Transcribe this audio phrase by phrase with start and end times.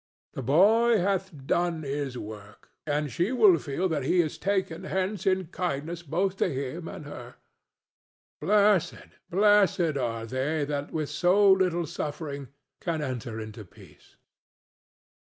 [0.33, 5.27] The boy hath done his work, and she will feel that he is taken hence
[5.27, 7.35] in kindness both to him and her.
[8.39, 8.95] Blessed,
[9.29, 12.47] blessed are they that with so little suffering
[12.79, 14.15] can enter into peace!"